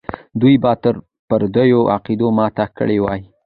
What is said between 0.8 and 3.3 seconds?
د پردیو عقیده ماته کړې وي.